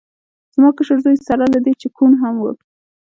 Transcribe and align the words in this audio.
زما 0.55 0.69
کشر 0.77 0.97
زوی 1.05 1.17
سره 1.27 1.45
له 1.53 1.59
دې 1.65 1.73
چې 1.81 1.87
کوڼ 1.95 2.11
هم 2.21 2.35
و 2.41 2.45